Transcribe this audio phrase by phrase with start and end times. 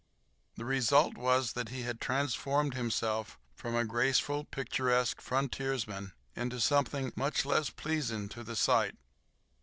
[0.55, 7.13] The result was that he had transformed himself from a graceful, picturesque frontiersman into something
[7.15, 8.95] much less pleasing to the sight.